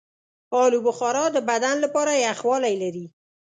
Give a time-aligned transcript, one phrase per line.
[0.63, 3.05] آلوبخارا د بدن لپاره یخوالی لري.